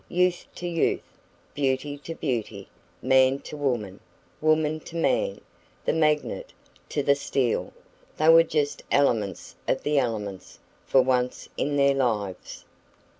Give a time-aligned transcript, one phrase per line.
[0.09, 1.03] Youth to youth,
[1.53, 2.67] beauty to beauty,
[3.03, 3.99] man to woman,
[4.41, 5.41] woman to man,
[5.85, 6.53] the magnet
[6.89, 7.71] to the steel
[8.17, 12.65] they were just elements of the elements, for once in their lives.